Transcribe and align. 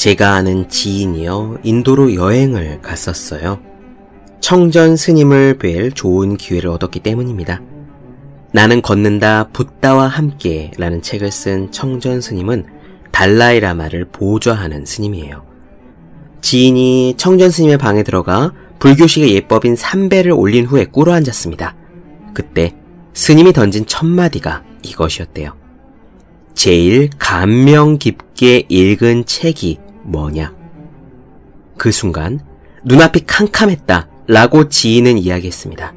제가 0.00 0.32
아는 0.32 0.66
지인이요, 0.70 1.58
인도로 1.62 2.14
여행을 2.14 2.80
갔었어요. 2.80 3.60
청전 4.40 4.96
스님을 4.96 5.58
뵐 5.58 5.92
좋은 5.92 6.38
기회를 6.38 6.70
얻었기 6.70 7.00
때문입니다. 7.00 7.60
나는 8.50 8.80
걷는다 8.80 9.48
붓다와 9.52 10.06
함께 10.06 10.70
라는 10.78 11.02
책을 11.02 11.30
쓴 11.30 11.70
청전 11.70 12.22
스님은 12.22 12.64
달라이라마를 13.12 14.06
보좌하는 14.06 14.86
스님이에요. 14.86 15.44
지인이 16.40 17.16
청전 17.18 17.50
스님의 17.50 17.76
방에 17.76 18.02
들어가 18.02 18.54
불교식의 18.78 19.34
예법인 19.34 19.76
삼배를 19.76 20.32
올린 20.32 20.64
후에 20.64 20.86
꿇어 20.86 21.12
앉았습니다. 21.12 21.76
그때 22.32 22.74
스님이 23.12 23.52
던진 23.52 23.84
첫 23.84 24.06
마디가 24.06 24.62
이것이었대요. 24.82 25.52
제일 26.54 27.10
감명 27.18 27.98
깊게 27.98 28.64
읽은 28.70 29.26
책이 29.26 29.89
뭐냐? 30.04 30.54
그 31.76 31.92
순간 31.92 32.40
눈앞이 32.84 33.24
캄캄했다 33.26 34.08
라고 34.26 34.68
지인은 34.68 35.18
이야기했습니다. 35.18 35.94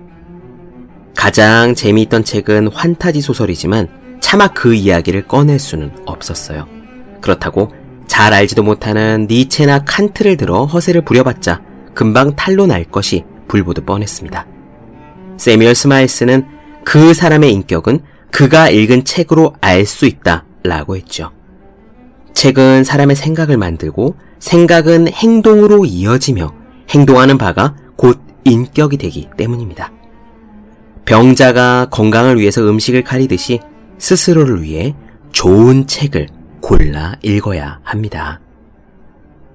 가장 1.15 1.75
재미있던 1.75 2.23
책은 2.23 2.69
환타지 2.69 3.21
소설이지만 3.21 4.19
차마 4.19 4.47
그 4.47 4.73
이야기를 4.73 5.27
꺼낼 5.27 5.59
수는 5.59 5.91
없었어요. 6.05 6.67
그렇다고 7.21 7.71
잘 8.07 8.33
알지도 8.33 8.63
못하는 8.63 9.27
니체나 9.29 9.85
칸트를 9.85 10.37
들어 10.37 10.65
허세를 10.65 11.05
부려봤자 11.05 11.61
금방 11.93 12.35
탄로 12.35 12.65
날 12.65 12.83
것이 12.83 13.23
불보듯 13.47 13.85
뻔했습니다. 13.85 14.47
새뮤얼 15.37 15.75
스마일스는 15.75 16.47
그 16.83 17.13
사람의 17.13 17.53
인격은 17.53 18.01
그가 18.31 18.69
읽은 18.69 19.03
책으로 19.05 19.55
알 19.61 19.85
수 19.85 20.05
있다 20.05 20.45
라고 20.63 20.95
했죠. 20.95 21.31
책은 22.33 22.83
사람의 22.83 23.15
생각을 23.15 23.57
만들고 23.57 24.15
생각은 24.39 25.07
행동으로 25.07 25.85
이어지며 25.85 26.53
행동하는 26.89 27.37
바가 27.37 27.75
곧 27.95 28.19
인격이 28.43 28.97
되기 28.97 29.29
때문입니다. 29.37 29.91
병자가 31.05 31.87
건강을 31.91 32.39
위해서 32.39 32.61
음식을 32.61 33.03
가리듯이 33.03 33.59
스스로를 33.97 34.63
위해 34.63 34.95
좋은 35.31 35.87
책을 35.87 36.27
골라 36.61 37.15
읽어야 37.21 37.79
합니다. 37.83 38.39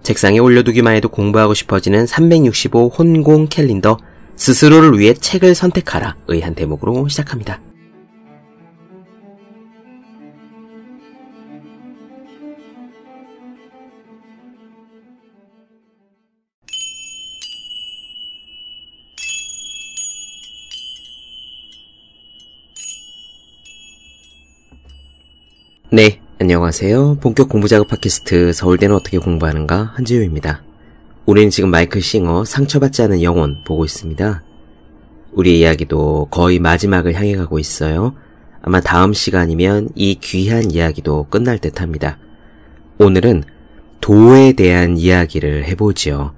책상에 0.03 0.39
올려두기만 0.39 0.95
해도 0.95 1.09
공부하고 1.09 1.55
싶어지는 1.55 2.07
365 2.07 2.89
혼공 2.89 3.49
캘린더 3.49 3.99
스스로를 4.37 4.99
위해 4.99 5.13
책을 5.15 5.55
선택하라 5.55 6.17
의 6.29 6.41
한 6.41 6.55
대목으로 6.55 7.09
시작합니다. 7.09 7.61
네, 25.91 26.21
안녕하세요. 26.39 27.17
본격 27.19 27.49
공부작업 27.49 27.89
팟캐스트 27.89 28.53
서울대는 28.53 28.95
어떻게 28.95 29.17
공부하는가 29.17 29.93
한지우입니다. 29.95 30.63
우리는 31.25 31.49
지금 31.49 31.71
마이클 31.71 32.03
싱어 32.03 32.45
상처받지 32.45 33.01
않은 33.05 33.23
영혼 33.23 33.65
보고 33.65 33.87
있습니다. 33.87 34.43
우리의 35.33 35.61
이야기도 35.61 36.29
거의 36.31 36.59
마지막을 36.59 37.15
향해 37.15 37.35
가고 37.37 37.59
있어요. 37.59 38.15
아마 38.61 38.83
다음 38.83 39.15
시간이면 39.15 39.89
이 39.95 40.17
귀한 40.17 40.71
이야기도 40.71 41.27
끝날 41.31 41.59
듯 41.59 41.81
합니다. 41.81 42.19
오늘은 42.99 43.45
도에 44.03 44.53
대한 44.53 44.99
이야기를 44.99 45.65
해보지요. 45.69 46.35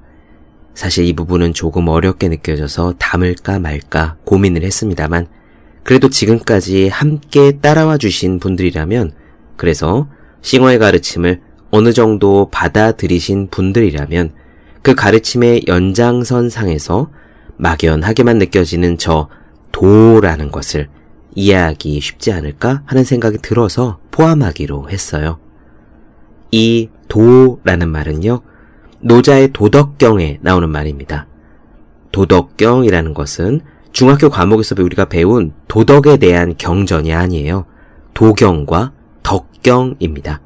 사실 0.74 1.06
이 1.06 1.12
부분은 1.12 1.54
조금 1.54 1.88
어렵게 1.88 2.28
느껴져서 2.28 2.94
담을까 3.00 3.58
말까 3.58 4.16
고민을 4.22 4.62
했습니다만, 4.62 5.26
그래도 5.82 6.08
지금까지 6.08 6.86
함께 6.86 7.58
따라와 7.58 7.98
주신 7.98 8.38
분들이라면 8.38 9.18
그래서 9.60 10.08
싱어의 10.40 10.78
가르침을 10.78 11.42
어느 11.70 11.92
정도 11.92 12.48
받아들이신 12.50 13.48
분들이라면 13.50 14.32
그 14.80 14.94
가르침의 14.94 15.64
연장선 15.68 16.48
상에서 16.48 17.10
막연하게만 17.58 18.38
느껴지는 18.38 18.96
저 18.96 19.28
도라는 19.70 20.50
것을 20.50 20.88
이해하기 21.34 22.00
쉽지 22.00 22.32
않을까 22.32 22.80
하는 22.86 23.04
생각이 23.04 23.36
들어서 23.42 23.98
포함하기로 24.12 24.88
했어요. 24.88 25.38
이 26.50 26.88
도라는 27.08 27.90
말은요, 27.90 28.40
노자의 29.00 29.52
도덕경에 29.52 30.38
나오는 30.40 30.70
말입니다. 30.70 31.26
도덕경이라는 32.12 33.12
것은 33.12 33.60
중학교 33.92 34.30
과목에서 34.30 34.74
우리가 34.78 35.04
배운 35.04 35.52
도덕에 35.68 36.16
대한 36.16 36.54
경전이 36.56 37.12
아니에요. 37.12 37.66
도경과 38.14 38.92
덕경입니다. 39.22 40.40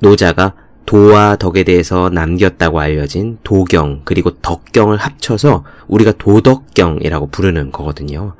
노자가 0.00 0.54
도와 0.86 1.36
덕에 1.36 1.64
대해서 1.64 2.08
남겼다고 2.08 2.80
알려진 2.80 3.38
도경 3.44 4.02
그리고 4.04 4.30
덕경을 4.30 4.96
합쳐서 4.96 5.64
우리가 5.86 6.12
도덕경이라고 6.12 7.26
부르는 7.26 7.72
거거든요. 7.72 8.34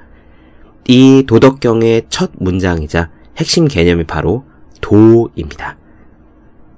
이 0.87 1.25
도덕경의 1.27 2.07
첫 2.09 2.31
문장이자 2.39 3.11
핵심 3.37 3.69
개념이 3.69 4.05
바로 4.05 4.45
도입니다. 4.81 5.77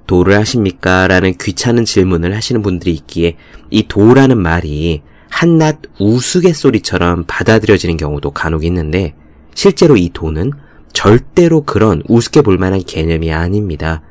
도를 0.09 0.37
하십니까? 0.39 1.07
라는 1.07 1.35
귀찮은 1.41 1.85
질문을 1.85 2.35
하시는 2.35 2.63
분들이 2.63 2.93
있기에 2.95 3.37
이 3.71 3.87
도라는 3.87 4.39
말이 4.39 5.03
한낱 5.29 5.83
우스갯소리처럼 6.01 7.27
받아들여지는 7.29 7.97
경우도 7.97 8.33
간혹 8.33 8.65
있는데 8.65 9.15
실제로 9.55 9.97
이 9.97 10.11
도는 10.13 10.51
절대로 10.93 11.62
그런 11.62 12.03
우습게 12.09 12.43
볼 12.43 12.59
만한 12.59 12.83
개념이 12.84 13.33
아닙니다. 13.33 14.03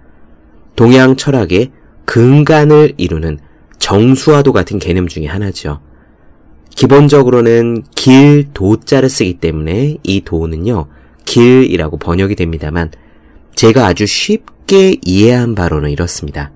동양 0.76 1.16
철학의 1.16 1.72
근간을 2.06 2.94
이루는 2.98 3.40
정수화도 3.78 4.54
같은 4.54 4.80
개념 4.80 5.08
중의 5.08 5.28
하나죠. 5.28 5.82
기본적으로는 6.70 7.84
길, 7.96 8.48
도자를 8.54 9.10
쓰기 9.10 9.36
때문에 9.36 9.98
이 10.04 10.22
도는요, 10.22 10.88
길이라고 11.26 11.98
번역이 11.98 12.36
됩니다만, 12.36 12.92
제가 13.56 13.86
아주 13.86 14.06
쉽게 14.06 14.96
이해한 15.06 15.56
바로는 15.56 15.90
이렇습니다. 15.90 16.52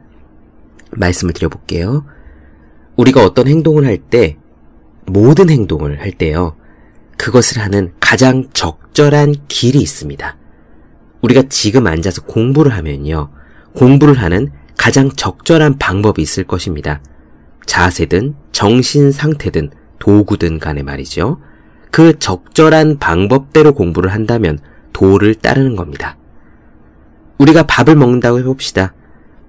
말씀을 0.91 1.33
드려볼게요. 1.33 2.05
우리가 2.95 3.25
어떤 3.25 3.47
행동을 3.47 3.85
할 3.85 3.97
때, 3.97 4.37
모든 5.05 5.49
행동을 5.49 5.99
할 5.99 6.11
때요, 6.11 6.55
그것을 7.17 7.61
하는 7.61 7.93
가장 7.99 8.49
적절한 8.53 9.35
길이 9.47 9.79
있습니다. 9.79 10.37
우리가 11.21 11.43
지금 11.49 11.87
앉아서 11.87 12.23
공부를 12.23 12.73
하면요. 12.73 13.29
공부를 13.73 14.15
하는 14.15 14.51
가장 14.77 15.09
적절한 15.09 15.77
방법이 15.77 16.21
있을 16.21 16.43
것입니다. 16.43 17.01
자세든 17.65 18.35
정신 18.51 19.11
상태든 19.11 19.71
도구든 19.99 20.59
간에 20.59 20.83
말이죠. 20.83 21.39
그 21.91 22.19
적절한 22.19 22.99
방법대로 22.99 23.73
공부를 23.73 24.11
한다면 24.11 24.59
도를 24.91 25.35
따르는 25.35 25.75
겁니다. 25.75 26.17
우리가 27.37 27.63
밥을 27.63 27.95
먹는다고 27.95 28.39
해봅시다. 28.39 28.93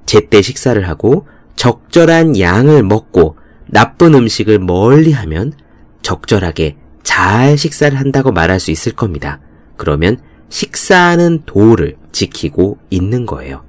제때 0.06 0.42
식사를 0.42 0.86
하고 0.88 1.26
적절한 1.56 2.38
양을 2.38 2.82
먹고 2.82 3.36
나쁜 3.66 4.14
음식을 4.14 4.58
멀리 4.58 5.12
하면 5.12 5.52
적절하게 6.02 6.76
잘 7.04 7.56
식사를 7.56 7.96
한다고 7.96 8.32
말할 8.32 8.58
수 8.58 8.72
있을 8.72 8.92
겁니다. 8.92 9.38
그러면 9.76 10.18
식사하는 10.48 11.42
도를 11.46 11.96
지키고 12.10 12.78
있는 12.90 13.26
거예요. 13.26 13.62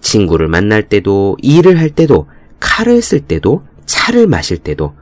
친구를 0.00 0.48
만날 0.48 0.88
때도, 0.88 1.36
일을 1.42 1.78
할 1.78 1.90
때도, 1.90 2.28
칼을 2.60 3.02
쓸 3.02 3.20
때도, 3.20 3.64
차를 3.84 4.26
마실 4.26 4.56
때도, 4.56 4.94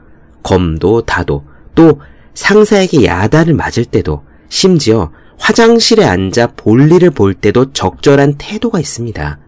검도 0.43 1.03
다도, 1.03 1.45
또 1.75 2.01
상사에게 2.33 3.05
야단을 3.05 3.53
맞을 3.53 3.85
때도, 3.85 4.23
심지어 4.49 5.11
화장실에 5.37 6.03
앉아 6.05 6.53
볼일을 6.55 7.11
볼 7.11 7.33
때도 7.33 7.71
적절한 7.73 8.35
태도가 8.37 8.79
있습니다. 8.79 9.39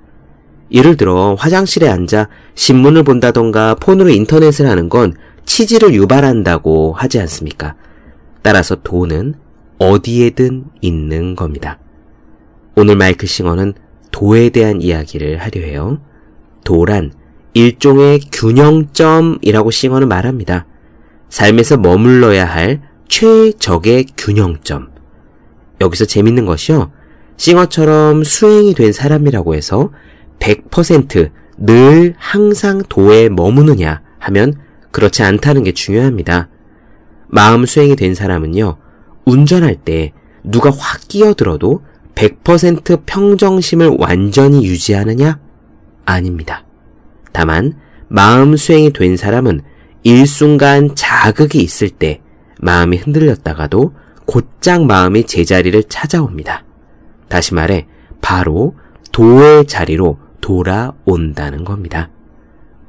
예를 0.71 0.97
들어 0.97 1.35
화장실에 1.39 1.87
앉아 1.87 2.27
신문을 2.55 3.03
본다던가 3.03 3.75
폰으로 3.75 4.09
인터넷을 4.09 4.67
하는 4.67 4.89
건 4.89 5.13
치질을 5.45 5.93
유발한다고 5.93 6.93
하지 6.93 7.19
않습니까? 7.21 7.75
따라서 8.47 8.75
도는 8.75 9.33
어디에든 9.77 10.67
있는 10.79 11.35
겁니다. 11.35 11.79
오늘 12.77 12.95
마이클 12.95 13.27
싱어는 13.27 13.73
도에 14.11 14.51
대한 14.51 14.81
이야기를 14.81 15.39
하려 15.39 15.59
해요. 15.59 15.99
도란 16.63 17.11
일종의 17.53 18.21
균형점이라고 18.31 19.69
싱어는 19.69 20.07
말합니다. 20.07 20.65
삶에서 21.27 21.75
머물러야 21.75 22.45
할 22.45 22.83
최적의 23.09 24.05
균형점. 24.17 24.91
여기서 25.81 26.05
재밌는 26.05 26.45
것이요. 26.45 26.93
싱어처럼 27.35 28.23
수행이 28.23 28.75
된 28.75 28.93
사람이라고 28.93 29.55
해서 29.55 29.91
100%늘 30.39 32.15
항상 32.17 32.81
도에 32.87 33.27
머무느냐 33.27 34.03
하면 34.19 34.53
그렇지 34.91 35.23
않다는 35.23 35.63
게 35.63 35.73
중요합니다. 35.73 36.47
마음 37.27 37.65
수행이 37.65 37.95
된 37.95 38.15
사람은요, 38.15 38.77
운전할 39.25 39.75
때 39.75 40.13
누가 40.43 40.71
확 40.71 41.07
끼어들어도 41.07 41.81
100% 42.15 43.03
평정심을 43.05 43.97
완전히 43.99 44.65
유지하느냐? 44.65 45.39
아닙니다. 46.05 46.65
다만, 47.31 47.73
마음 48.07 48.55
수행이 48.55 48.93
된 48.93 49.17
사람은 49.17 49.61
일순간 50.03 50.95
자극이 50.95 51.59
있을 51.59 51.89
때 51.89 52.21
마음이 52.59 52.97
흔들렸다가도 52.97 53.93
곧장 54.25 54.87
마음이 54.87 55.25
제자리를 55.25 55.83
찾아옵니다. 55.83 56.63
다시 57.27 57.53
말해, 57.53 57.87
바로 58.21 58.75
도의 59.11 59.65
자리로 59.67 60.17
돌아온다는 60.41 61.65
겁니다. 61.65 62.09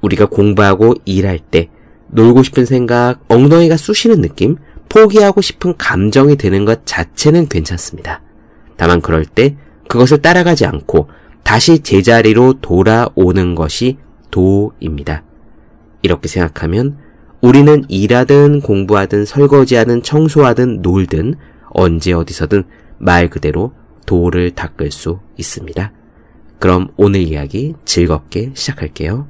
우리가 0.00 0.26
공부하고 0.26 0.94
일할 1.05 1.38
때 1.38 1.69
놀고 2.10 2.43
싶은 2.43 2.64
생각, 2.64 3.20
엉덩이가 3.28 3.76
쑤시는 3.76 4.20
느낌, 4.20 4.56
포기하고 4.88 5.40
싶은 5.40 5.76
감정이 5.76 6.37
드는 6.37 6.64
것 6.64 6.87
자체는 6.87 7.49
괜찮습니다. 7.49 8.22
다만 8.76 9.00
그럴 9.00 9.25
때 9.25 9.56
그것을 9.88 10.19
따라가지 10.19 10.64
않고 10.66 11.08
다시 11.43 11.81
제자리로 11.81 12.60
돌아오는 12.60 13.55
것이 13.55 13.99
도입니다. 14.31 15.25
이렇게 16.02 16.28
생각하면 16.28 16.99
우리는 17.40 17.84
일하든 17.88 18.61
공부하든 18.61 19.25
설거지하든 19.25 20.02
청소하든 20.02 20.82
놀든 20.82 21.34
언제 21.70 22.12
어디서든 22.12 22.64
말 22.99 23.31
그대로 23.31 23.72
도를 24.06 24.50
닦을 24.52 24.90
수 24.90 25.20
있습니다. 25.37 25.93
그럼 26.58 26.88
오늘 26.96 27.20
이야기 27.20 27.75
즐겁게 27.84 28.50
시작할게요. 28.54 29.28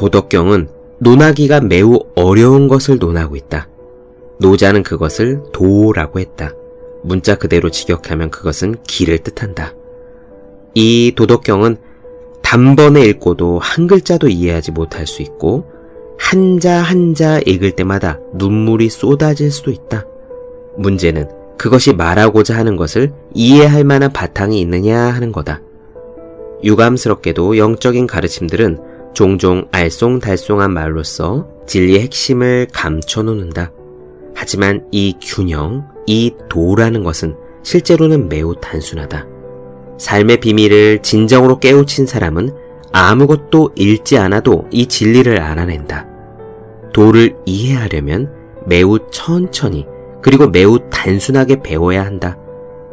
도덕경은 0.00 0.68
논하기가 1.00 1.60
매우 1.60 1.98
어려운 2.14 2.68
것을 2.68 2.98
논하고 2.98 3.36
있다. 3.36 3.68
노자는 4.38 4.82
그것을 4.82 5.42
도라고 5.52 6.20
했다. 6.20 6.54
문자 7.02 7.34
그대로 7.34 7.68
직역하면 7.70 8.30
그것은 8.30 8.76
길을 8.84 9.18
뜻한다. 9.18 9.74
이 10.74 11.12
도덕경은 11.14 11.76
단번에 12.40 13.02
읽고도 13.02 13.58
한 13.58 13.86
글자도 13.86 14.28
이해하지 14.28 14.72
못할 14.72 15.06
수 15.06 15.20
있고 15.20 15.70
한자 16.18 16.76
한자 16.80 17.38
읽을 17.44 17.72
때마다 17.72 18.18
눈물이 18.32 18.88
쏟아질 18.88 19.50
수도 19.50 19.70
있다. 19.70 20.06
문제는 20.78 21.28
그것이 21.58 21.92
말하고자 21.92 22.56
하는 22.56 22.76
것을 22.76 23.12
이해할 23.34 23.84
만한 23.84 24.10
바탕이 24.14 24.58
있느냐 24.62 24.98
하는 24.98 25.30
거다. 25.30 25.60
유감스럽게도 26.64 27.58
영적인 27.58 28.06
가르침들은 28.06 28.89
종종 29.12 29.68
알쏭달쏭한 29.70 30.70
말로써 30.70 31.48
진리의 31.66 32.00
핵심을 32.00 32.68
감춰놓는다. 32.72 33.72
하지만 34.34 34.86
이 34.90 35.16
균형, 35.20 35.86
이 36.06 36.32
도라는 36.48 37.04
것은 37.04 37.36
실제로는 37.62 38.28
매우 38.28 38.54
단순하다. 38.60 39.26
삶의 39.98 40.40
비밀을 40.40 41.02
진정으로 41.02 41.58
깨우친 41.58 42.06
사람은 42.06 42.54
아무것도 42.92 43.72
읽지 43.76 44.18
않아도 44.18 44.66
이 44.70 44.86
진리를 44.86 45.40
알아낸다. 45.40 46.06
도를 46.92 47.36
이해하려면 47.44 48.32
매우 48.66 48.98
천천히 49.10 49.86
그리고 50.22 50.48
매우 50.48 50.78
단순하게 50.90 51.62
배워야 51.62 52.04
한다. 52.04 52.36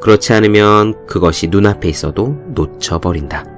그렇지 0.01 0.33
않으면 0.33 1.05
그것이 1.07 1.47
눈앞에 1.47 1.89
있어도 1.89 2.35
놓쳐버린다. 2.53 3.56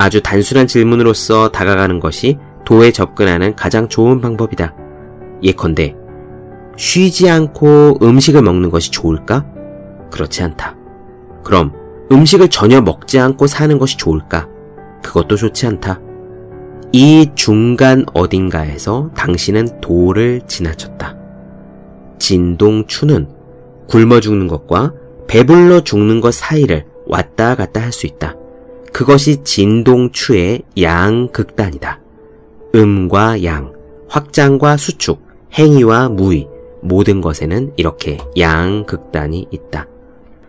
아주 0.00 0.22
단순한 0.22 0.66
질문으로서 0.66 1.50
다가가는 1.50 2.00
것이 2.00 2.38
도에 2.64 2.90
접근하는 2.90 3.54
가장 3.54 3.86
좋은 3.86 4.22
방법이다. 4.22 4.74
예컨대, 5.42 5.94
쉬지 6.78 7.28
않고 7.28 7.98
음식을 8.00 8.40
먹는 8.40 8.70
것이 8.70 8.90
좋을까? 8.90 9.44
그렇지 10.10 10.42
않다. 10.42 10.74
그럼 11.44 11.74
음식을 12.10 12.48
전혀 12.48 12.80
먹지 12.80 13.18
않고 13.18 13.46
사는 13.46 13.78
것이 13.78 13.98
좋을까? 13.98 14.48
그것도 15.02 15.36
좋지 15.36 15.66
않다. 15.66 16.00
이 16.92 17.28
중간 17.34 18.06
어딘가에서 18.14 19.10
당신은 19.14 19.82
도를 19.82 20.40
지나쳤다. 20.46 21.14
진동추는 22.18 23.28
굶어 23.86 24.20
죽는 24.20 24.48
것과 24.48 24.94
배불러 25.28 25.82
죽는 25.82 26.22
것 26.22 26.32
사이를 26.32 26.86
왔다 27.06 27.54
갔다 27.54 27.82
할 27.82 27.92
수 27.92 28.06
있다. 28.06 28.39
그것이 28.92 29.42
진동추의 29.44 30.62
양극단이다. 30.80 32.00
음과 32.74 33.44
양, 33.44 33.72
확장과 34.08 34.76
수축, 34.76 35.22
행위와 35.54 36.08
무의, 36.08 36.48
모든 36.82 37.20
것에는 37.20 37.72
이렇게 37.76 38.18
양극단이 38.38 39.48
있다. 39.50 39.86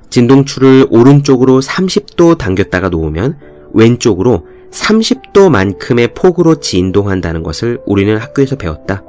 진동추를 0.10 0.88
오른쪽으로 0.90 1.62
30도 1.62 2.38
당겼다가 2.38 2.90
놓으면 2.90 3.38
왼쪽으로 3.74 4.46
30도만큼의 4.72 6.14
폭으로 6.14 6.60
진동한다는 6.60 7.44
것을 7.44 7.80
우리는 7.86 8.18
학교에서 8.18 8.56
배웠다. 8.56 9.04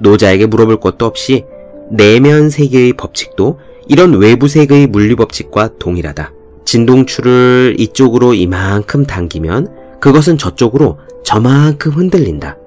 노자에게 0.00 0.46
물어볼 0.46 0.80
것도 0.80 1.06
없이 1.06 1.44
내면 1.90 2.50
세계의 2.50 2.92
법칙도 2.94 3.58
이런 3.88 4.14
외부 4.14 4.48
세계의 4.48 4.86
물리 4.88 5.14
법칙과 5.14 5.78
동일하다. 5.78 6.32
진동추를 6.68 7.76
이쪽으로 7.78 8.34
이만큼 8.34 9.06
당기면 9.06 9.68
그것은 10.00 10.36
저쪽으로 10.36 10.98
저만큼 11.24 11.92
흔들린다. 11.92 12.58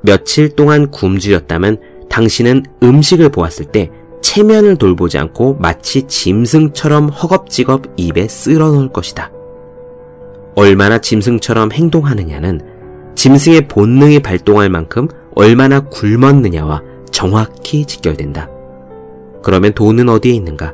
며칠 0.00 0.48
동안 0.56 0.90
굶주렸다면 0.90 1.78
당신은 2.08 2.62
음식을 2.82 3.28
보았을 3.28 3.66
때 3.66 3.90
체면을 4.22 4.76
돌보지 4.76 5.18
않고 5.18 5.58
마치 5.60 6.04
짐승처럼 6.04 7.10
허겁지겁 7.10 7.82
입에 7.98 8.26
쓸어 8.26 8.72
넣을 8.72 8.88
것이다. 8.88 9.30
얼마나 10.54 10.98
짐승처럼 10.98 11.72
행동하느냐는 11.72 12.62
짐승의 13.16 13.68
본능이 13.68 14.20
발동할 14.20 14.70
만큼 14.70 15.08
얼마나 15.34 15.80
굶었느냐와 15.80 16.82
정확히 17.10 17.84
직결된다. 17.84 18.48
그러면 19.42 19.74
돈은 19.74 20.08
어디에 20.08 20.32
있는가? 20.32 20.72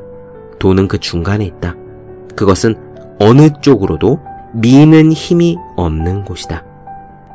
돈은 0.59 0.87
그 0.87 0.97
중간에 0.97 1.43
있다. 1.43 1.75
그것은 2.37 2.75
어느 3.19 3.49
쪽으로도 3.61 4.21
미는 4.53 5.11
힘이 5.11 5.57
없는 5.75 6.23
곳이다. 6.23 6.63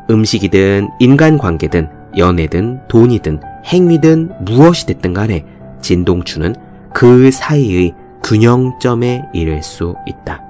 음식이든 0.08 0.88
인간관계든 1.00 1.88
연애든 2.16 2.88
돈이든 2.88 3.40
행위든 3.66 4.44
무엇이 4.44 4.86
됐든 4.86 5.12
간에 5.12 5.44
진동추는 5.80 6.54
그 6.94 7.30
사이의 7.30 7.94
균형점에 8.22 9.24
이를 9.34 9.62
수 9.62 9.94
있다. 10.06 10.40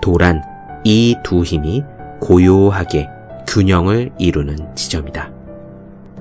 도란 0.00 0.42
이 0.84 1.16
두 1.24 1.42
힘이 1.42 1.82
고요하게 2.20 3.08
균형을 3.46 4.12
이루는 4.18 4.74
지점이다. 4.76 5.30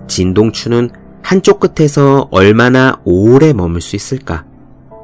진동추는 0.08 0.89
한쪽 1.22 1.60
끝에서 1.60 2.27
얼마나 2.32 3.00
오래 3.03 3.53
머물 3.53 3.82
수 3.82 3.96
있을까? 3.96 4.46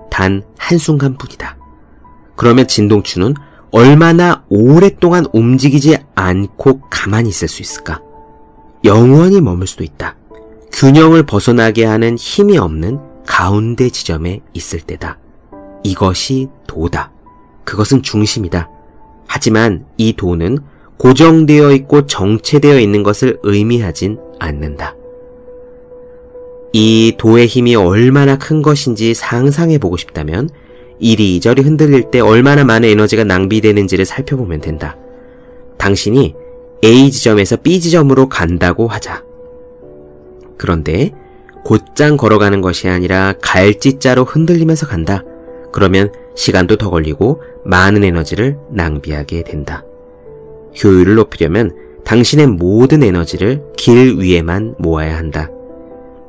단 0.09 0.41
한순간뿐이다. 0.57 1.62
그러면 2.43 2.67
진동추는 2.67 3.35
얼마나 3.71 4.43
오랫동안 4.49 5.25
움직이지 5.31 5.95
않고 6.13 6.81
가만히 6.89 7.29
있을 7.29 7.47
수 7.47 7.61
있을까? 7.61 8.01
영원히 8.83 9.39
머물 9.39 9.65
수도 9.65 9.85
있다. 9.85 10.17
균형을 10.73 11.23
벗어나게 11.23 11.85
하는 11.85 12.17
힘이 12.17 12.57
없는 12.57 12.99
가운데 13.25 13.89
지점에 13.89 14.41
있을 14.51 14.81
때다. 14.81 15.19
이것이 15.85 16.49
도다. 16.67 17.13
그것은 17.63 18.03
중심이다. 18.03 18.69
하지만 19.25 19.85
이 19.95 20.11
도는 20.11 20.57
고정되어 20.97 21.71
있고 21.71 22.07
정체되어 22.07 22.77
있는 22.77 23.03
것을 23.03 23.39
의미하진 23.43 24.19
않는다. 24.39 24.97
이 26.73 27.15
도의 27.17 27.47
힘이 27.47 27.75
얼마나 27.75 28.37
큰 28.37 28.61
것인지 28.61 29.13
상상해 29.13 29.77
보고 29.77 29.95
싶다면 29.95 30.49
이리저리 31.03 31.61
흔들릴 31.63 32.11
때 32.11 32.21
얼마나 32.21 32.63
많은 32.63 32.87
에너지가 32.87 33.25
낭비되는지를 33.25 34.05
살펴보면 34.05 34.61
된다. 34.61 34.95
당신이 35.77 36.33
A 36.81 37.11
지점에서 37.11 37.57
B 37.57 37.81
지점으로 37.81 38.29
간다고 38.29 38.87
하자. 38.87 39.23
그런데 40.57 41.11
곧장 41.65 42.15
걸어가는 42.15 42.61
것이 42.61 42.87
아니라 42.87 43.33
갈지자로 43.41 44.23
흔들리면서 44.23 44.87
간다. 44.87 45.23
그러면 45.73 46.11
시간도 46.35 46.77
더 46.77 46.89
걸리고 46.89 47.41
많은 47.65 48.05
에너지를 48.05 48.57
낭비하게 48.71 49.43
된다. 49.43 49.83
효율을 50.81 51.15
높이려면 51.15 51.75
당신의 52.05 52.47
모든 52.47 53.03
에너지를 53.03 53.61
길 53.75 54.17
위에만 54.19 54.75
모아야 54.77 55.17
한다. 55.17 55.49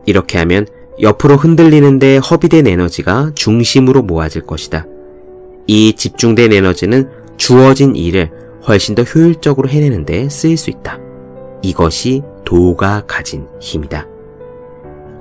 이렇게 0.04 0.38
하면 0.38 0.66
옆으로 1.00 1.36
흔들리는데 1.36 2.18
허비된 2.18 2.66
에너지가 2.66 3.32
중심으로 3.34 4.02
모아질 4.02 4.42
것이다. 4.42 4.86
이 5.66 5.94
집중된 5.94 6.52
에너지는 6.52 7.08
주어진 7.36 7.96
일을 7.96 8.30
훨씬 8.66 8.94
더 8.94 9.02
효율적으로 9.02 9.68
해내는데 9.68 10.28
쓰일 10.28 10.56
수 10.56 10.70
있다. 10.70 10.98
이것이 11.62 12.22
도가 12.44 13.04
가진 13.06 13.46
힘이다. 13.60 14.06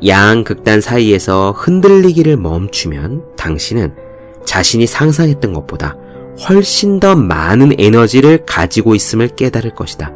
양 0.05 0.43
극단 0.43 0.81
사이에서 0.81 1.53
흔들리기를 1.57 2.37
멈추면 2.37 3.23
당신은 3.37 3.95
자신이 4.45 4.85
상상했던 4.85 5.53
것보다 5.53 5.95
훨씬 6.47 6.99
더 6.99 7.15
많은 7.15 7.73
에너지를 7.79 8.45
가지고 8.45 8.95
있음을 8.95 9.29
깨달을 9.29 9.73
것이다. 9.75 10.11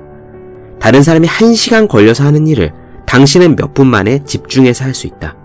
다른 0.80 1.02
사람이 1.04 1.28
한 1.28 1.54
시간 1.56 1.88
걸려서 1.88 2.26
하는 2.26 2.48
일을 2.48 2.74
당신은 3.06 3.56
몇 3.56 3.74
분 3.74 3.88
만에 3.88 4.24
집중해서 4.26 4.84
할 4.84 4.94
수 4.94 5.08
있다. 5.08 5.36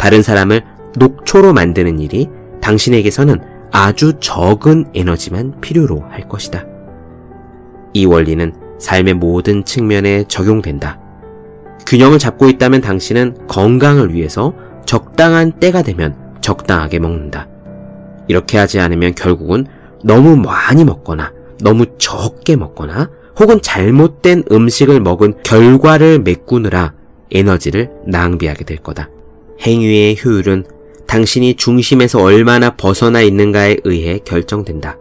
다른 0.00 0.22
사람을 0.22 0.62
녹초로 0.96 1.52
만드는 1.52 2.00
일이 2.00 2.30
당신에게서는 2.62 3.38
아주 3.70 4.14
적은 4.18 4.86
에너지만 4.94 5.60
필요로 5.60 6.00
할 6.08 6.26
것이다. 6.26 6.64
이 7.92 8.06
원리는 8.06 8.54
삶의 8.78 9.12
모든 9.14 9.62
측면에 9.62 10.24
적용된다. 10.26 10.98
균형을 11.86 12.18
잡고 12.18 12.48
있다면 12.48 12.80
당신은 12.80 13.46
건강을 13.46 14.14
위해서 14.14 14.54
적당한 14.86 15.52
때가 15.52 15.82
되면 15.82 16.16
적당하게 16.40 16.98
먹는다. 16.98 17.46
이렇게 18.26 18.56
하지 18.56 18.80
않으면 18.80 19.14
결국은 19.14 19.66
너무 20.02 20.34
많이 20.34 20.82
먹거나 20.82 21.30
너무 21.62 21.84
적게 21.98 22.56
먹거나 22.56 23.10
혹은 23.38 23.60
잘못된 23.60 24.44
음식을 24.50 25.00
먹은 25.00 25.42
결과를 25.42 26.20
메꾸느라 26.20 26.94
에너지를 27.30 27.90
낭비하게 28.06 28.64
될 28.64 28.78
거다. 28.78 29.10
행위의 29.60 30.16
효율은 30.24 30.64
당신이 31.06 31.54
중심에서 31.54 32.22
얼마나 32.22 32.76
벗어나 32.76 33.20
있는가에 33.20 33.78
의해 33.84 34.20
결정된다. 34.24 34.98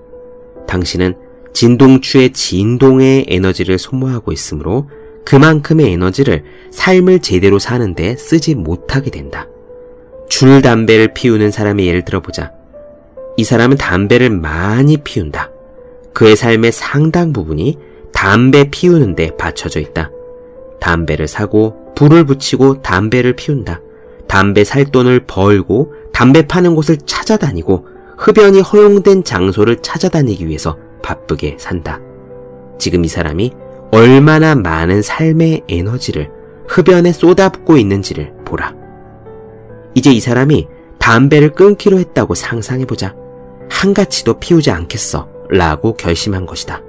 당신은 0.67 1.15
진동추의 1.53 2.33
진동의 2.33 3.25
에너지를 3.27 3.77
소모하고 3.77 4.31
있으므로 4.31 4.89
그만큼의 5.25 5.91
에너지를 5.93 6.43
삶을 6.71 7.19
제대로 7.19 7.59
사는데 7.59 8.15
쓰지 8.15 8.55
못하게 8.55 9.11
된다. 9.11 9.47
줄 10.29 10.61
담배를 10.61 11.13
피우는 11.13 11.51
사람의 11.51 11.87
예를 11.87 12.05
들어보자. 12.05 12.51
이 13.37 13.43
사람은 13.43 13.77
담배를 13.77 14.29
많이 14.29 14.97
피운다. 14.97 15.51
그의 16.13 16.35
삶의 16.35 16.71
상당 16.71 17.33
부분이 17.33 17.77
담배 18.11 18.69
피우는데 18.69 19.37
받쳐져 19.37 19.79
있다. 19.79 20.11
담배를 20.79 21.27
사고 21.27 21.93
불을 21.95 22.25
붙이고 22.25 22.81
담배를 22.81 23.35
피운다. 23.35 23.81
담배 24.29 24.63
살 24.63 24.85
돈을 24.85 25.25
벌고 25.25 25.91
담배 26.13 26.45
파는 26.45 26.75
곳을 26.75 26.97
찾아다니고 26.97 27.87
흡연이 28.15 28.61
허용된 28.61 29.23
장소를 29.23 29.81
찾아다니기 29.81 30.47
위해서 30.47 30.77
바쁘게 31.01 31.57
산다. 31.59 31.99
지금 32.77 33.03
이 33.03 33.07
사람이 33.07 33.51
얼마나 33.91 34.53
많은 34.53 35.01
삶의 35.01 35.63
에너지를 35.67 36.29
흡연에 36.67 37.11
쏟아붓고 37.11 37.77
있는지를 37.77 38.33
보라. 38.45 38.75
이제 39.95 40.11
이 40.11 40.19
사람이 40.19 40.67
담배를 40.99 41.53
끊기로 41.53 41.97
했다고 41.97 42.35
상상해보자. 42.35 43.15
한가치도 43.71 44.39
피우지 44.39 44.69
않겠어. 44.69 45.27
라고 45.49 45.95
결심한 45.95 46.45
것이다. 46.45 46.83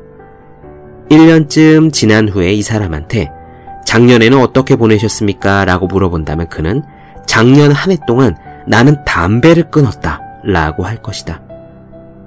1년쯤 1.10 1.90
지난 1.92 2.28
후에 2.28 2.52
이 2.52 2.60
사람한테 2.60 3.30
작년에는 3.86 4.38
어떻게 4.38 4.76
보내셨습니까? 4.76 5.64
라고 5.64 5.86
물어본다면 5.86 6.48
그는 6.48 6.82
작년 7.26 7.72
한 7.72 7.92
해 7.92 7.96
동안 8.06 8.36
나는 8.66 9.04
담배를 9.04 9.70
끊었다. 9.70 10.20
라고 10.42 10.84
할 10.84 10.96
것이다. 11.02 11.42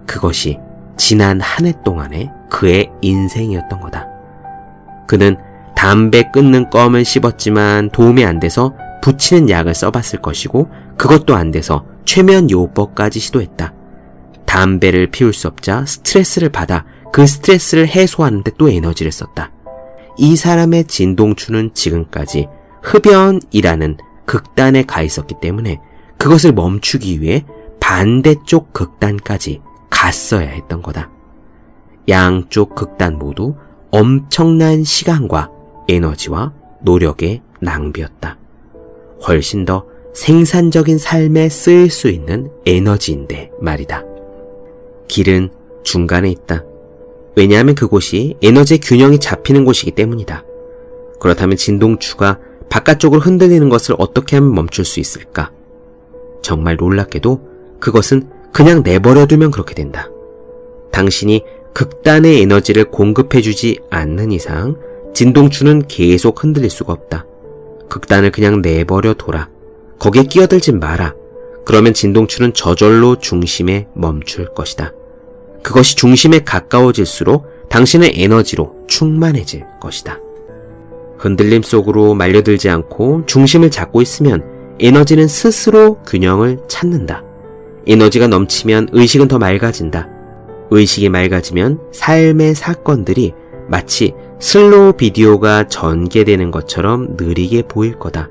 그것이 0.05 0.59
지난 0.97 1.41
한 1.41 1.65
해 1.65 1.73
동안의 1.83 2.29
그의 2.49 2.91
인생이었던 3.01 3.79
거다. 3.79 4.07
그는 5.07 5.37
담배 5.75 6.29
끊는 6.31 6.69
껌을 6.69 7.03
씹었지만 7.05 7.89
도움이 7.89 8.23
안 8.25 8.39
돼서 8.39 8.73
붙이는 9.01 9.49
약을 9.49 9.73
써봤을 9.73 10.21
것이고 10.21 10.69
그것도 10.97 11.35
안 11.35 11.51
돼서 11.51 11.85
최면 12.05 12.49
요법까지 12.49 13.19
시도했다. 13.19 13.73
담배를 14.45 15.07
피울 15.07 15.33
수 15.33 15.47
없자 15.47 15.85
스트레스를 15.85 16.49
받아 16.49 16.85
그 17.11 17.25
스트레스를 17.25 17.87
해소하는데 17.87 18.51
또 18.57 18.69
에너지를 18.69 19.11
썼다. 19.11 19.51
이 20.17 20.35
사람의 20.35 20.85
진동추는 20.85 21.71
지금까지 21.73 22.47
흡연이라는 22.83 23.97
극단에 24.25 24.83
가 24.83 25.01
있었기 25.01 25.35
때문에 25.41 25.79
그것을 26.17 26.53
멈추기 26.53 27.21
위해 27.21 27.45
반대쪽 27.79 28.71
극단까지 28.73 29.61
갔어야 29.89 30.49
했던 30.49 30.81
거다. 30.81 31.09
양쪽 32.09 32.75
극단 32.75 33.17
모두 33.17 33.55
엄청난 33.91 34.83
시간과 34.83 35.51
에너지와 35.89 36.53
노력의 36.81 37.41
낭비였다. 37.61 38.37
훨씬 39.27 39.65
더 39.65 39.85
생산적인 40.13 40.97
삶에 40.97 41.49
쓰일 41.49 41.89
수 41.89 42.09
있는 42.09 42.49
에너지인데 42.65 43.51
말이다. 43.59 44.03
길은 45.07 45.49
중간에 45.83 46.29
있다. 46.29 46.63
왜냐하면 47.35 47.75
그곳이 47.75 48.35
에너지 48.41 48.79
균형이 48.79 49.19
잡히는 49.19 49.65
곳이기 49.65 49.91
때문이다. 49.91 50.43
그렇다면 51.19 51.57
진동추가 51.57 52.39
바깥쪽으로 52.69 53.21
흔들리는 53.21 53.69
것을 53.69 53.95
어떻게 53.97 54.37
하면 54.37 54.53
멈출 54.53 54.85
수 54.85 54.99
있을까? 54.99 55.51
정말 56.41 56.75
놀랍게도 56.75 57.77
그것은 57.79 58.29
그냥 58.51 58.83
내버려두면 58.83 59.51
그렇게 59.51 59.73
된다. 59.73 60.09
당신이 60.91 61.43
극단의 61.73 62.41
에너지를 62.41 62.91
공급해주지 62.91 63.79
않는 63.89 64.31
이상 64.31 64.77
진동추는 65.13 65.87
계속 65.87 66.43
흔들릴 66.43 66.69
수가 66.69 66.93
없다. 66.93 67.25
극단을 67.89 68.31
그냥 68.31 68.61
내버려 68.61 69.13
둬라. 69.15 69.49
거기에 69.99 70.23
끼어들지 70.23 70.73
마라. 70.73 71.15
그러면 71.65 71.93
진동추는 71.93 72.53
저절로 72.53 73.19
중심에 73.19 73.87
멈출 73.93 74.53
것이다. 74.53 74.93
그것이 75.61 75.95
중심에 75.95 76.39
가까워질수록 76.39 77.69
당신의 77.69 78.13
에너지로 78.15 78.85
충만해질 78.87 79.65
것이다. 79.79 80.19
흔들림 81.23 81.63
속으로 81.63 82.15
말려들지 82.15 82.69
않고 82.69 83.25
중심을 83.27 83.71
잡고 83.71 84.01
있으면 84.01 84.43
에너지는 84.81 85.29
스스로 85.29 85.95
균형을 86.05 86.59
찾는다. 86.67 87.23
에너지가 87.87 88.27
넘치면 88.27 88.89
의식은 88.91 89.29
더 89.29 89.39
맑아진다. 89.39 90.09
의식이 90.69 91.07
맑아지면 91.07 91.79
삶의 91.93 92.55
사건들이 92.55 93.31
마치 93.69 94.13
슬로우 94.39 94.93
비디오가 94.93 95.65
전개되는 95.69 96.51
것처럼 96.51 97.15
느리게 97.15 97.63
보일 97.69 97.97
거다. 97.97 98.27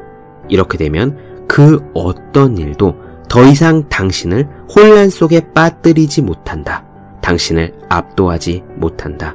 이렇게 0.51 0.77
되면 0.77 1.17
그 1.49 1.81
어떤 1.95 2.59
일도 2.59 2.95
더 3.27 3.43
이상 3.45 3.89
당신을 3.89 4.47
혼란 4.75 5.09
속에 5.09 5.41
빠뜨리지 5.55 6.21
못한다. 6.21 6.85
당신을 7.23 7.73
압도하지 7.89 8.65
못한다. 8.77 9.35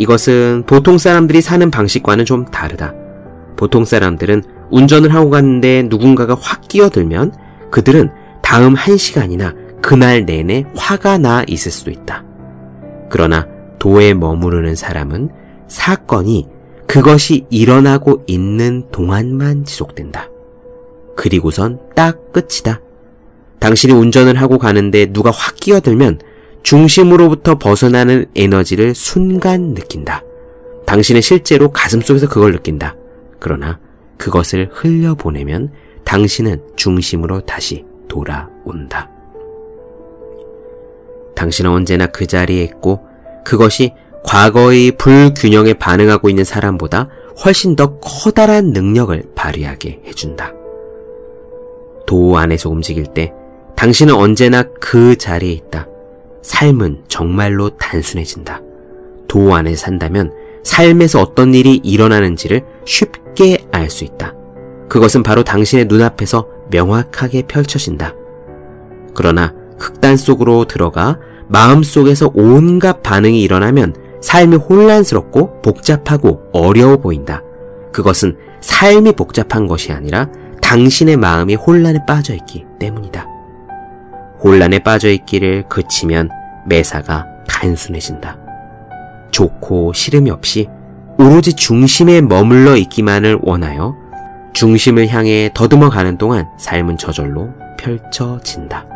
이것은 0.00 0.64
보통 0.66 0.96
사람들이 0.96 1.42
사는 1.42 1.70
방식과는 1.70 2.24
좀 2.24 2.46
다르다. 2.46 2.94
보통 3.56 3.84
사람들은 3.84 4.42
운전을 4.70 5.12
하고 5.12 5.28
갔는데 5.28 5.88
누군가가 5.90 6.34
확 6.40 6.62
끼어들면 6.68 7.34
그들은 7.70 8.10
다음 8.42 8.74
한 8.74 8.96
시간이나 8.96 9.54
그날 9.82 10.24
내내 10.24 10.64
화가 10.74 11.18
나 11.18 11.44
있을 11.46 11.70
수도 11.70 11.90
있다. 11.90 12.24
그러나 13.10 13.46
도에 13.78 14.14
머무르는 14.14 14.74
사람은 14.74 15.28
사건이 15.68 16.48
그것이 16.86 17.44
일어나고 17.50 18.24
있는 18.26 18.84
동안만 18.90 19.66
지속된다. 19.66 20.30
그리고선 21.14 21.78
딱 21.94 22.32
끝이다. 22.32 22.80
당신이 23.58 23.92
운전을 23.92 24.40
하고 24.40 24.56
가는데 24.56 25.12
누가 25.12 25.30
확 25.30 25.56
끼어들면 25.56 26.20
중심으로부터 26.62 27.58
벗어나는 27.58 28.26
에너지를 28.34 28.94
순간 28.94 29.74
느낀다. 29.74 30.22
당신은 30.86 31.20
실제로 31.20 31.70
가슴 31.70 32.00
속에서 32.00 32.28
그걸 32.28 32.52
느낀다. 32.52 32.96
그러나 33.38 33.78
그것을 34.16 34.68
흘려보내면 34.72 35.72
당신은 36.04 36.62
중심으로 36.76 37.40
다시 37.40 37.84
돌아온다. 38.08 39.08
당신은 41.34 41.70
언제나 41.70 42.06
그 42.06 42.26
자리에 42.26 42.62
있고 42.64 43.06
그것이 43.44 43.94
과거의 44.24 44.92
불균형에 44.92 45.74
반응하고 45.74 46.28
있는 46.28 46.44
사람보다 46.44 47.08
훨씬 47.44 47.76
더 47.76 47.98
커다란 48.00 48.72
능력을 48.72 49.22
발휘하게 49.34 50.02
해준다. 50.06 50.52
도 52.06 52.36
안에서 52.36 52.68
움직일 52.68 53.06
때 53.14 53.32
당신은 53.76 54.14
언제나 54.14 54.64
그 54.80 55.16
자리에 55.16 55.52
있다. 55.52 55.86
삶은 56.42 57.04
정말로 57.08 57.70
단순해진다. 57.70 58.62
도 59.28 59.54
안에 59.54 59.76
산다면 59.76 60.32
삶에서 60.62 61.20
어떤 61.20 61.54
일이 61.54 61.80
일어나는지를 61.82 62.64
쉽게 62.84 63.66
알 63.72 63.90
수 63.90 64.04
있다. 64.04 64.34
그것은 64.88 65.22
바로 65.22 65.44
당신의 65.44 65.86
눈앞에서 65.86 66.48
명확하게 66.70 67.42
펼쳐진다. 67.42 68.14
그러나 69.14 69.54
극단 69.78 70.16
속으로 70.16 70.64
들어가 70.66 71.18
마음 71.48 71.82
속에서 71.82 72.30
온갖 72.34 73.02
반응이 73.02 73.40
일어나면 73.40 73.94
삶이 74.20 74.56
혼란스럽고 74.56 75.62
복잡하고 75.62 76.42
어려워 76.52 76.98
보인다. 76.98 77.42
그것은 77.92 78.36
삶이 78.60 79.12
복잡한 79.12 79.66
것이 79.66 79.92
아니라 79.92 80.28
당신의 80.60 81.16
마음이 81.16 81.54
혼란에 81.54 81.98
빠져 82.06 82.34
있기 82.34 82.66
때문이다. 82.78 83.26
혼란에 84.42 84.78
빠져 84.78 85.10
있기를 85.10 85.64
그치면 85.68 86.30
매사가 86.66 87.26
단순해진다. 87.46 88.38
좋고 89.30 89.92
싫음이 89.92 90.30
없이 90.30 90.68
오로지 91.18 91.52
중심에 91.52 92.20
머물러 92.20 92.76
있기만을 92.76 93.38
원하여 93.42 93.94
중심을 94.52 95.08
향해 95.08 95.50
더듬어 95.54 95.90
가는 95.90 96.16
동안 96.18 96.48
삶은 96.58 96.96
저절로 96.96 97.50
펼쳐진다. 97.78 98.86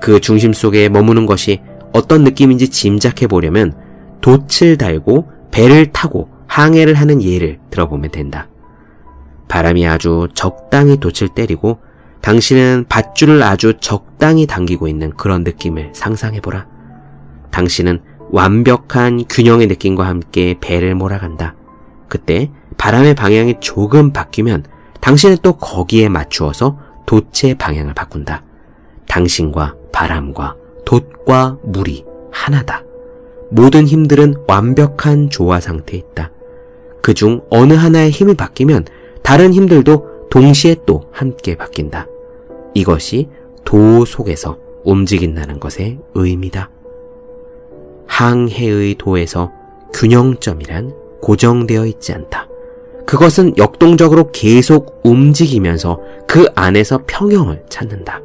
그 0.00 0.20
중심 0.20 0.52
속에 0.52 0.88
머무는 0.88 1.26
것이 1.26 1.60
어떤 1.92 2.24
느낌인지 2.24 2.68
짐작해 2.68 3.26
보려면 3.26 3.74
돛을 4.20 4.76
달고 4.76 5.30
배를 5.50 5.92
타고 5.92 6.28
항해를 6.46 6.94
하는 6.94 7.22
예를 7.22 7.58
들어보면 7.70 8.10
된다. 8.10 8.48
바람이 9.48 9.86
아주 9.86 10.28
적당히 10.34 10.96
돛을 10.96 11.28
때리고 11.34 11.78
당신은 12.20 12.86
밧줄을 12.88 13.42
아주 13.42 13.74
적당히 13.80 14.46
당기고 14.46 14.88
있는 14.88 15.10
그런 15.10 15.44
느낌을 15.44 15.92
상상해보라. 15.94 16.66
당신은 17.50 18.00
완벽한 18.30 19.24
균형의 19.28 19.68
느낌과 19.68 20.06
함께 20.06 20.56
배를 20.60 20.94
몰아간다. 20.94 21.54
그때 22.08 22.50
바람의 22.78 23.14
방향이 23.14 23.56
조금 23.60 24.12
바뀌면 24.12 24.64
당신은 25.00 25.38
또 25.42 25.52
거기에 25.52 26.08
맞추어서 26.08 26.78
돛의 27.06 27.54
방향을 27.56 27.94
바꾼다. 27.94 28.42
당신과 29.08 29.74
바람과 29.92 30.56
돛과 30.84 31.58
물이 31.62 32.04
하나다. 32.32 32.82
모든 33.50 33.86
힘들은 33.86 34.34
완벽한 34.48 35.30
조화 35.30 35.60
상태에 35.60 35.98
있다. 35.98 36.30
그중 37.02 37.42
어느 37.50 37.74
하나의 37.74 38.10
힘이 38.10 38.34
바뀌면 38.34 38.86
다른 39.22 39.54
힘들도 39.54 40.15
동시에 40.30 40.76
또 40.86 41.02
함께 41.12 41.56
바뀐다. 41.56 42.06
이것이 42.74 43.28
도 43.64 44.04
속에서 44.04 44.58
움직인다는 44.84 45.58
것의 45.60 45.98
의미다. 46.14 46.70
항해의 48.06 48.94
도에서 48.96 49.52
균형점이란 49.92 50.94
고정되어 51.20 51.86
있지 51.86 52.12
않다. 52.12 52.48
그것은 53.06 53.56
역동적으로 53.56 54.30
계속 54.32 55.00
움직이면서 55.04 56.00
그 56.26 56.46
안에서 56.54 57.02
평형을 57.06 57.64
찾는다. 57.68 58.20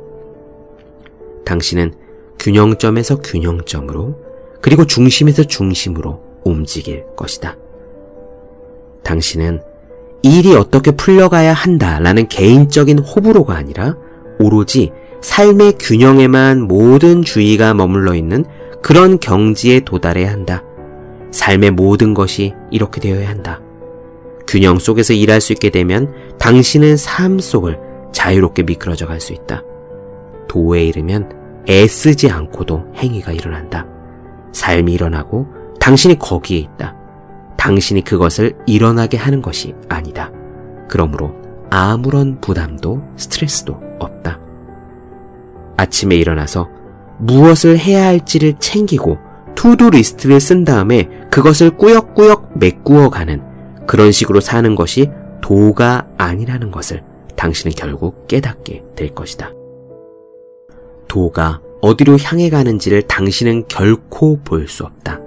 당신은 1.46 1.94
균형점에서 2.40 3.18
균형점으로 3.22 4.16
그리고 4.62 4.86
중심에서 4.86 5.44
중심으로 5.44 6.22
움직일 6.44 7.06
것이다. 7.16 7.58
당신은 9.04 9.62
일이 10.24 10.56
어떻게 10.56 10.92
풀려가야 10.92 11.54
한다라는 11.54 12.28
개인적인 12.28 13.00
호불호가 13.00 13.56
아니라 13.56 13.96
오로지 14.40 14.92
삶의 15.22 15.74
균형에만 15.80 16.62
모든 16.62 17.24
주의가 17.24 17.74
머물러 17.74 18.16
있는 18.16 18.46
그런 18.82 19.20
경지에 19.20 19.82
도달해야 19.82 20.32
한다. 20.32 20.64
삶의 21.32 21.72
모든 21.72 22.14
것이 22.14 22.54
이렇게 22.72 23.00
되어야 23.00 23.30
한다. 23.30 23.62
균형 24.48 24.80
속에서 24.80 25.14
일할 25.14 25.40
수 25.40 25.54
있게 25.54 25.70
되면 25.70 26.14
당신은 26.40 26.98
삶 26.98 27.40
속을 27.40 27.80
자유롭게 28.12 28.64
미끄러져 28.64 29.08
갈 29.08 29.20
수 29.20 29.34
있다. 29.34 29.64
도에 30.48 30.84
이르면 30.86 31.64
애쓰지 31.70 32.30
않고도 32.30 32.86
행위가 32.98 33.32
일어난다. 33.32 33.88
삶이 34.52 34.92
일어나고 34.92 35.48
당신이 35.80 36.20
거기에 36.20 36.58
있다. 36.58 36.96
당신이 37.62 38.04
그것을 38.04 38.54
일어나게 38.66 39.18
하는 39.18 39.44
것이 39.44 39.76
아니다. 39.88 40.32
그러므로 40.90 41.36
아무런 41.70 42.42
부담도 42.42 43.04
스트레스도 43.18 43.80
없다. 44.00 44.40
아침에 45.78 46.16
일어나서 46.16 46.68
무엇을 47.20 47.78
해야 47.78 48.08
할지를 48.08 48.56
챙기고 48.58 49.20
투두 49.54 49.92
리스트를 49.92 50.40
쓴 50.40 50.64
다음에 50.64 51.08
그것을 51.30 51.78
꾸역꾸역 51.78 52.58
메꾸어 52.58 53.12
가는 53.12 53.44
그런 53.86 54.12
식으로 54.12 54.40
사는 54.40 54.74
것이 54.74 55.12
도가 55.44 56.08
아니라는 56.18 56.72
것을 56.72 57.04
당신은 57.36 57.76
결국 57.78 58.28
깨닫게 58.28 58.84
될 58.96 59.14
것이다. 59.14 59.52
도가 61.08 61.62
어디로 61.84 62.18
향해 62.18 62.50
가는지를 62.50 63.04
당신은 63.04 63.66
결코 63.68 64.40
볼 64.44 64.68
수 64.68 64.84
없다. 64.84 65.20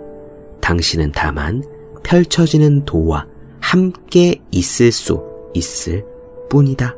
당신은 0.61 1.13
다만 1.15 1.63
펼쳐지는 2.05 2.85
도와 2.85 3.27
함께 3.61 4.41
있을 4.53 4.93
수 4.93 5.21
있을 5.55 6.05
뿐이다. 6.49 6.97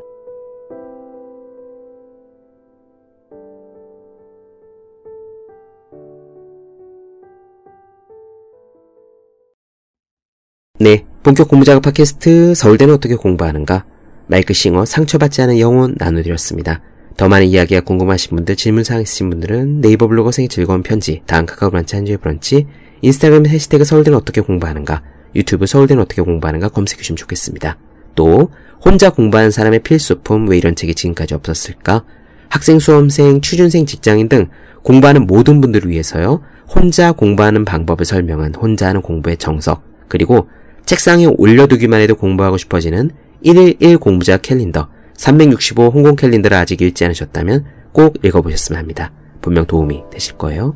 네, 10.79 11.07
본격 11.23 11.47
공부작업 11.47 11.81
팟캐스트 11.81 12.53
서울대는 12.53 12.93
어떻게 12.93 13.15
공부하는가? 13.15 13.85
마이크 14.27 14.53
싱어 14.53 14.85
상처받지 14.85 15.41
않은 15.41 15.57
영혼 15.57 15.95
나눠드렸습니다. 15.97 16.83
더 17.17 17.27
많은 17.27 17.47
이야기가 17.47 17.81
궁금하신 17.81 18.35
분들, 18.35 18.55
질문사항 18.55 19.01
있으신 19.01 19.31
분들은 19.31 19.81
네이버 19.81 20.07
블로그 20.07 20.31
생의 20.31 20.49
즐거운 20.49 20.83
편지, 20.83 21.23
다음 21.25 21.47
카카오 21.47 21.71
브런치 21.71 21.95
한주의 21.95 22.17
브런치, 22.19 22.67
인스타그램 23.01 23.45
해시태그 23.45 23.83
서울대는 23.83 24.17
어떻게 24.17 24.41
공부하는가, 24.41 25.01
유튜브 25.35 25.65
서울대는 25.65 26.01
어떻게 26.01 26.21
공부하는가 26.21 26.69
검색해 26.69 27.01
주시면 27.01 27.17
좋겠습니다. 27.17 27.77
또 28.15 28.49
혼자 28.83 29.09
공부하는 29.09 29.51
사람의 29.51 29.79
필수품 29.79 30.49
왜 30.49 30.57
이런 30.57 30.75
책이 30.75 30.95
지금까지 30.95 31.33
없었을까? 31.33 32.03
학생, 32.49 32.79
수험생, 32.79 33.41
취준생, 33.41 33.85
직장인 33.85 34.29
등 34.29 34.47
공부하는 34.83 35.27
모든 35.27 35.61
분들을 35.61 35.89
위해서요. 35.89 36.41
혼자 36.67 37.11
공부하는 37.11 37.65
방법을 37.65 38.05
설명한 38.05 38.55
혼자 38.55 38.87
하는 38.87 39.01
공부의 39.01 39.37
정석 39.37 39.83
그리고 40.07 40.49
책상에 40.85 41.25
올려두기만 41.25 42.01
해도 42.01 42.15
공부하고 42.15 42.57
싶어지는 42.57 43.11
111 43.43 43.97
공부자 43.97 44.37
캘린더 44.37 44.89
365 45.15 45.89
홍콩 45.89 46.15
캘린더를 46.15 46.55
아직 46.55 46.81
읽지 46.81 47.03
않으셨다면 47.05 47.65
꼭 47.91 48.17
읽어보셨으면 48.23 48.79
합니다. 48.79 49.11
분명 49.41 49.65
도움이 49.65 50.03
되실 50.11 50.37
거예요. 50.37 50.75